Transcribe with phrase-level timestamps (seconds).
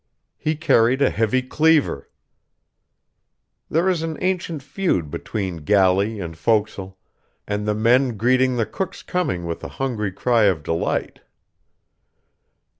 [0.39, 2.09] He carried a heavy cleaver.
[3.69, 6.95] There is an ancient feud between galley and fo'c's'le;
[7.47, 11.19] and the men greeting the cook's coming with a hungry cry of delight....